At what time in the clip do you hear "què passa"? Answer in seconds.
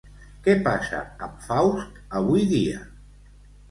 0.47-1.03